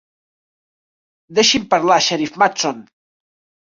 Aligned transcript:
Deixi'm 1.41 1.69
parlar, 1.77 2.01
Sheriff 2.09 2.43
Matson! 2.47 2.85